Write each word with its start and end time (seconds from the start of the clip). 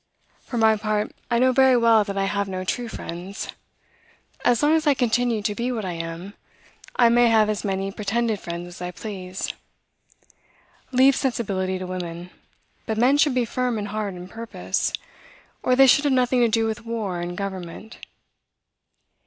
For 0.41 0.57
my 0.57 0.77
part, 0.77 1.11
I 1.29 1.37
know 1.37 1.51
very 1.51 1.77
well 1.77 2.03
that 2.05 2.17
I 2.17 2.25
have 2.25 2.47
no 2.49 2.63
true 2.63 2.87
friends. 2.87 3.49
As 4.43 4.63
long 4.63 4.73
as 4.73 4.87
I 4.87 4.95
continue 4.95 5.43
to 5.43 5.53
be 5.53 5.71
what 5.71 5.85
I 5.85 5.91
am, 5.91 6.33
I 6.95 7.07
may 7.09 7.27
have 7.27 7.51
as 7.51 7.63
many 7.63 7.91
pretended 7.91 8.39
friends 8.39 8.67
as 8.69 8.81
I 8.81 8.89
please. 8.89 9.53
Leave 10.91 11.15
sensibility 11.15 11.77
to 11.77 11.85
women; 11.85 12.31
but 12.87 12.97
men 12.97 13.19
should 13.19 13.35
be 13.35 13.45
firm 13.45 13.77
in 13.77 13.85
heart 13.93 14.15
and 14.15 14.27
purpose, 14.27 14.91
or 15.61 15.75
they 15.75 15.85
should 15.85 16.05
have 16.05 16.13
nothing 16.13 16.39
to 16.39 16.47
do 16.47 16.65
with 16.65 16.83
war 16.83 17.19
and 17.21 17.37
government." 17.37 17.99